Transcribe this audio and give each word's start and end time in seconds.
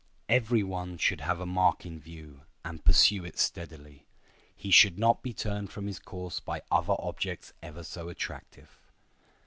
Every 0.29 0.63
one 0.63 0.97
should 0.97 1.21
have 1.21 1.39
a 1.39 1.45
mark 1.45 1.85
in 1.85 1.99
view, 1.99 2.41
and 2.65 2.83
pursue 2.83 3.23
it 3.23 3.37
steadily. 3.37 4.07
He 4.55 4.71
should 4.71 4.97
not 4.97 5.21
be 5.21 5.31
turned 5.31 5.69
from 5.69 5.85
his 5.85 5.99
course 5.99 6.39
by 6.39 6.63
other 6.71 6.95
objects 6.97 7.53
ever 7.61 7.83
so 7.83 8.09
attractive. 8.09 8.79